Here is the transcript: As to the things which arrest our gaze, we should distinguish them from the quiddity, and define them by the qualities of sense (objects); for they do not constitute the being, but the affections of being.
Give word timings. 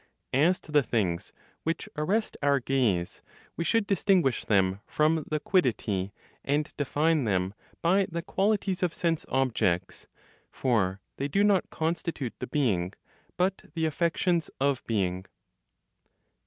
As 0.33 0.59
to 0.61 0.71
the 0.71 0.81
things 0.81 1.31
which 1.61 1.87
arrest 1.95 2.35
our 2.41 2.59
gaze, 2.59 3.21
we 3.55 3.63
should 3.63 3.85
distinguish 3.85 4.43
them 4.45 4.81
from 4.87 5.23
the 5.29 5.39
quiddity, 5.39 6.11
and 6.43 6.73
define 6.75 7.25
them 7.25 7.53
by 7.83 8.07
the 8.09 8.23
qualities 8.23 8.81
of 8.81 8.95
sense 8.95 9.27
(objects); 9.29 10.07
for 10.51 11.01
they 11.17 11.27
do 11.27 11.43
not 11.43 11.69
constitute 11.69 12.33
the 12.39 12.47
being, 12.47 12.93
but 13.37 13.61
the 13.75 13.85
affections 13.85 14.49
of 14.59 14.83
being. 14.87 15.27